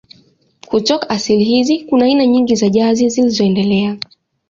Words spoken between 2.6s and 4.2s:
jazz zilizoendelea.